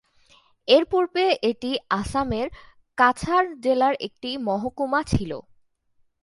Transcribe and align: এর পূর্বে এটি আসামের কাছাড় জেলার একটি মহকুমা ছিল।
এর 0.67 0.83
পূর্বে 0.85 1.25
এটি 1.41 1.71
আসামের 1.99 2.47
কাছাড় 2.97 3.47
জেলার 3.63 3.95
একটি 3.99 4.29
মহকুমা 4.47 5.01
ছিল। 5.03 5.31